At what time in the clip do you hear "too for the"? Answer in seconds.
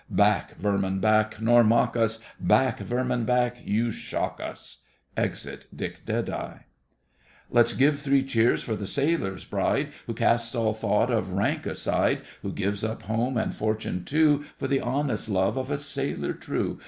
14.03-14.81